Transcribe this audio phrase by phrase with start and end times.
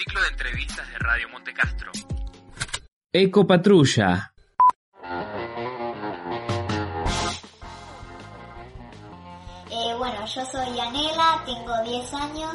[0.00, 1.92] Ciclo de entrevistas de Radio Montecastro.
[3.12, 4.32] Ecopatrulla.
[9.70, 12.54] Eh, bueno, yo soy Anela, tengo 10 años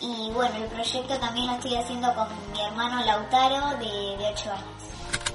[0.00, 4.50] y bueno, el proyecto también lo estoy haciendo con mi hermano Lautaro de, de 8
[4.50, 4.91] años.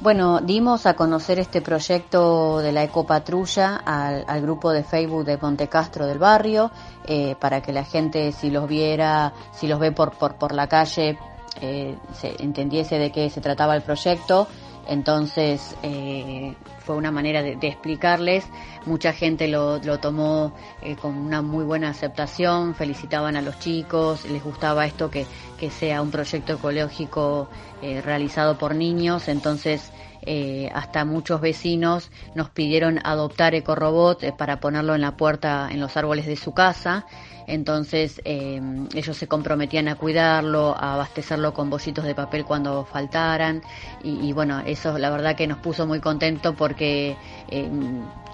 [0.00, 5.36] Bueno, dimos a conocer este proyecto de la Ecopatrulla al, al grupo de Facebook de
[5.36, 6.70] Montecastro del barrio,
[7.04, 10.68] eh, para que la gente si los viera, si los ve por, por, por la
[10.68, 11.18] calle,
[11.60, 14.48] eh, se entendiese de qué se trataba el proyecto.
[14.88, 18.44] Entonces eh, fue una manera de, explicarles.
[18.86, 24.24] Mucha gente lo, lo tomó eh, con una muy buena aceptación, felicitaban a los chicos,
[24.24, 25.26] les gustaba esto que,
[25.58, 27.48] que sea un proyecto ecológico
[27.82, 29.28] eh, realizado por niños.
[29.28, 35.68] Entonces eh, hasta muchos vecinos nos pidieron adoptar Ecorobot eh, para ponerlo en la puerta,
[35.70, 37.06] en los árboles de su casa.
[37.46, 38.60] Entonces eh,
[38.94, 43.62] ellos se comprometían a cuidarlo, a abastecerlo con bollitos de papel cuando faltaran.
[44.04, 47.16] Y, y bueno, eso la verdad que nos puso muy contento porque
[47.48, 47.70] eh,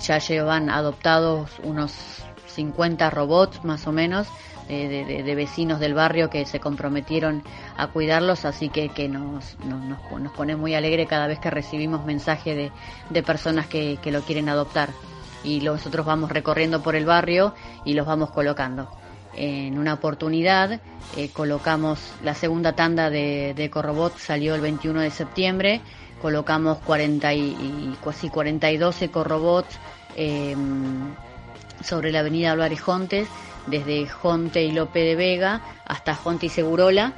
[0.01, 1.95] ya llevan adoptados unos
[2.47, 4.27] 50 robots más o menos
[4.69, 7.43] de, vecinos del barrio que se comprometieron
[7.77, 9.83] a cuidarlos, así que, que nos, nos,
[10.21, 12.73] nos pone muy alegre cada vez que recibimos mensajes de,
[13.11, 14.91] de personas que, que lo quieren adoptar.
[15.45, 18.91] Y nosotros vamos recorriendo por el barrio y los vamos colocando.
[19.37, 20.81] En una oportunidad
[21.17, 25.81] eh, colocamos la segunda tanda de, de Ecorobot, salió el 21 de septiembre,
[26.23, 29.79] colocamos 40 y, casi 42 Ecorobots
[30.17, 30.57] eh,
[31.85, 33.29] sobre la avenida Álvarez Jontes
[33.67, 37.13] desde Jonte y Lope de Vega hasta Jonte y Segurola.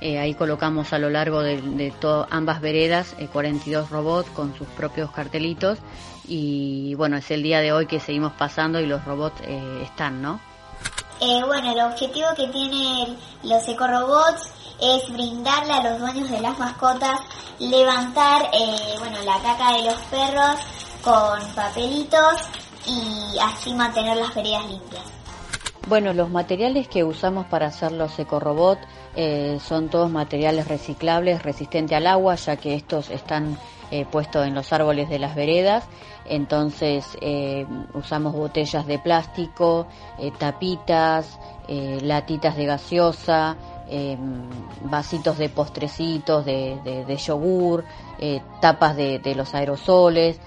[0.00, 1.92] Eh, ahí colocamos a lo largo de, de
[2.30, 5.78] ambas veredas eh, 42 robots con sus propios cartelitos
[6.26, 10.22] y bueno, es el día de hoy que seguimos pasando y los robots eh, están,
[10.22, 10.40] ¿no?
[11.20, 14.50] Eh, bueno, el objetivo que tienen los ecorobots
[14.80, 17.20] es brindarle a los dueños de las mascotas
[17.58, 20.56] levantar eh, bueno, la caca de los perros
[21.02, 22.34] con papelitos
[22.86, 25.04] y así mantener las veredas limpias.
[25.86, 28.78] Bueno, los materiales que usamos para hacer los ecorobot
[29.16, 33.58] eh, son todos materiales reciclables, resistentes al agua, ya que estos están
[33.90, 35.84] eh, puestos en los árboles de las veredas.
[36.24, 39.86] Entonces eh, usamos botellas de plástico,
[40.18, 43.56] eh, tapitas, latitas de gaseosa,
[44.82, 47.84] vasitos de postrecitos, de, de, de yogur,
[48.60, 50.38] tapas de, de, los aerosoles,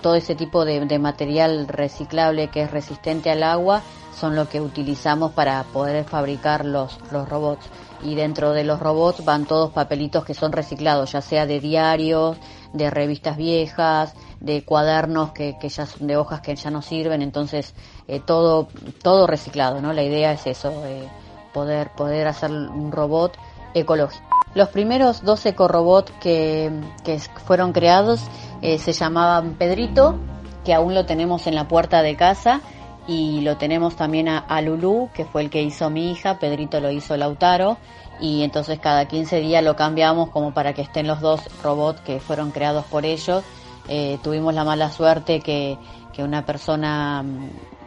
[0.00, 3.82] todo ese tipo de, de material reciclable que es resistente al agua
[4.14, 7.66] son lo que utilizamos para poder fabricar los, los robots.
[8.02, 12.36] Y dentro de los robots van todos papelitos que son reciclados, ya sea de diarios,
[12.72, 17.22] de revistas viejas, de cuadernos que, que ya son de hojas que ya no sirven,
[17.22, 17.74] entonces
[18.06, 18.68] eh, todo,
[19.02, 19.92] todo reciclado, ¿no?
[19.92, 21.08] La idea es eso, eh,
[21.54, 23.38] poder, poder hacer un robot
[23.72, 24.22] ecológico.
[24.54, 26.70] Los primeros dos ecorobots que,
[27.02, 28.20] que fueron creados
[28.60, 30.16] eh, se llamaban Pedrito,
[30.64, 32.60] que aún lo tenemos en la puerta de casa,
[33.06, 36.80] y lo tenemos también a, a Lulú, que fue el que hizo mi hija, Pedrito
[36.80, 37.78] lo hizo Lautaro,
[38.20, 42.20] y entonces cada 15 días lo cambiamos como para que estén los dos robots que
[42.20, 43.42] fueron creados por ellos.
[43.88, 45.76] Eh, tuvimos la mala suerte que,
[46.12, 47.24] que una persona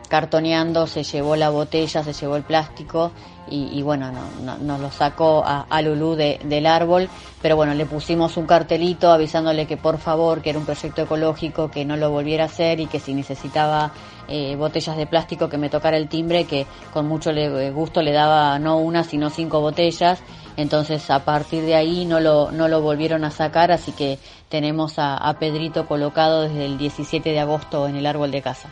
[0.07, 3.12] cartoneando se llevó la botella, se llevó el plástico
[3.50, 7.09] y, y bueno, no, no, nos lo sacó a, Lulú de, del árbol,
[7.41, 11.72] pero bueno, le pusimos un cartelito avisándole que por favor, que era un proyecto ecológico,
[11.72, 13.91] que no lo volviera a hacer y que si necesitaba
[14.28, 18.12] eh, botellas de plástico que me tocara el timbre, que con mucho le, gusto le
[18.12, 20.19] daba no una, sino cinco botellas,
[20.57, 24.96] entonces a partir de ahí no lo, no lo volvieron a sacar, así que tenemos
[24.97, 28.70] a Pedrito colocado desde el 17 de agosto en el árbol de casa.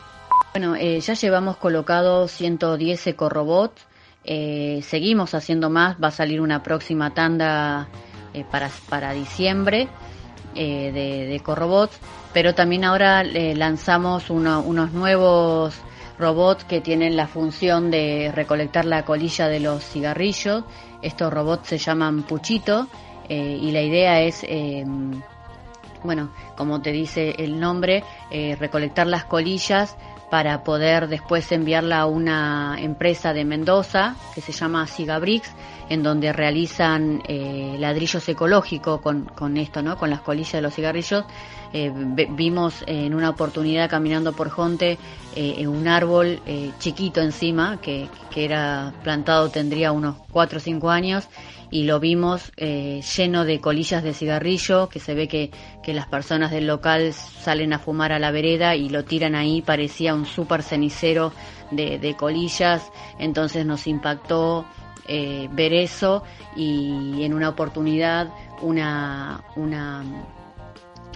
[0.55, 3.85] Bueno, eh, ya llevamos colocado 110 ecorobots,
[4.23, 7.89] eh, seguimos haciendo más, va a salir una próxima tanda
[8.33, 9.89] eh, para, para diciembre
[10.55, 15.75] eh, de, de pero también ahora lanzamos uno, unos nuevos
[16.17, 20.63] robots que tienen la función de recolectar la colilla de los cigarrillos.
[21.01, 22.87] Estos robots se llaman Puchito
[23.27, 24.45] y la idea es
[26.01, 28.03] bueno, como te dice el nombre,
[28.57, 29.97] recolectar las colillas
[30.29, 35.51] para poder después enviarla a una empresa de Mendoza que se llama Sigabrix,
[35.89, 39.97] en donde realizan eh, ladrillos ecológicos con, con esto, ¿no?
[39.97, 41.25] Con las colillas de los cigarrillos.
[41.77, 41.91] Eh,
[42.29, 44.97] vimos en una oportunidad caminando por Jonte
[45.35, 50.89] eh, un árbol eh, chiquito encima, que, que era plantado tendría unos 4 o 5
[50.89, 51.27] años,
[51.69, 55.51] y lo vimos eh, lleno de colillas de cigarrillo, que se ve que,
[55.83, 59.61] que las personas del local salen a fumar a la vereda y lo tiran ahí,
[59.61, 61.33] parecía un súper cenicero
[61.71, 62.89] de, colillas,
[63.19, 64.65] entonces nos impactó
[65.09, 66.23] eh, ver eso
[66.55, 68.29] y en una oportunidad
[68.61, 70.05] una, una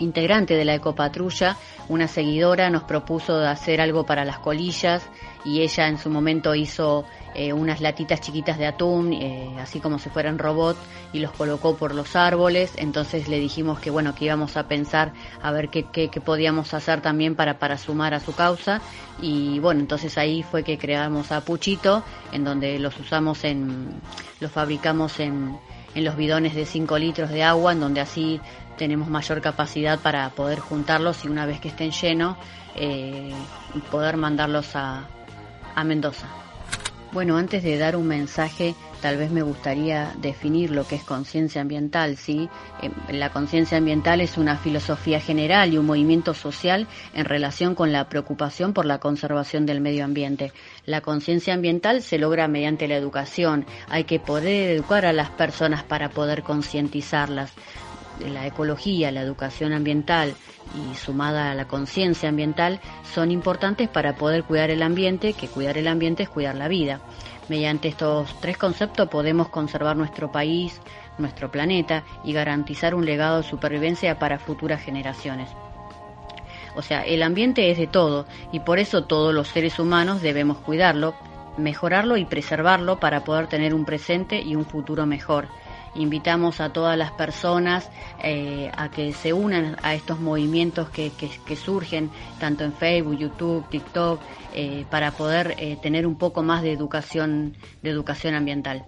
[0.04, 1.58] integrante de la ecopatrulla,
[1.88, 5.04] una seguidora, nos propuso hacer algo para las colillas
[5.46, 7.06] y ella en su momento hizo
[7.36, 10.78] eh, unas latitas chiquitas de atún, eh, así como si fueran robot,
[11.14, 12.74] y los colocó por los árboles.
[12.76, 17.02] Entonces le dijimos que bueno, que íbamos a pensar a ver qué, qué, podíamos hacer
[17.02, 18.82] también para, para sumar a su causa.
[19.22, 24.02] Y bueno, entonces ahí fue que creamos a Puchito, en donde los usamos en,
[24.40, 25.58] los fabricamos en,
[25.96, 28.42] en los bidones de 5 litros de agua, en donde así
[28.80, 32.38] tenemos mayor capacidad para poder juntarlos y una vez que estén llenos,
[32.76, 33.34] eh,
[33.92, 35.06] poder mandarlos a,
[35.76, 36.28] a Mendoza.
[37.12, 41.60] Bueno, antes de dar un mensaje, tal vez me gustaría definir lo que es conciencia
[41.60, 42.48] ambiental, ¿sí?
[43.10, 48.08] La conciencia ambiental es una filosofía general y un movimiento social en relación con la
[48.08, 50.54] preocupación por la conservación del medio ambiente.
[50.86, 53.66] La conciencia ambiental se logra mediante la educación.
[53.90, 57.52] Hay que poder educar a las personas para poder concientizarlas
[58.20, 60.34] la ecología, la educación ambiental
[60.76, 62.80] y sumada a la conciencia ambiental
[63.14, 67.00] son importantes para poder cuidar el ambiente, que cuidar el ambiente es cuidar la vida.
[67.48, 70.80] Mediante estos tres conceptos podemos conservar nuestro país,
[71.18, 75.50] nuestro planeta y garantizar un legado de supervivencia para futuras generaciones.
[76.76, 80.60] O sea, el ambiente es de todo y por eso todos los seres humanos debemos
[80.60, 81.16] cuidarlo,
[81.58, 85.48] mejorarlo y preservarlo para poder tener un presente y un futuro mejor
[85.96, 87.90] invitamos a todas las personas
[88.24, 92.10] eh, a que se unan a estos movimientos que, que, surgen
[92.40, 94.20] tanto en Facebook, YouTube, TikTok,
[94.54, 98.86] eh, para poder eh, tener un poco más de educación, de educación ambiental.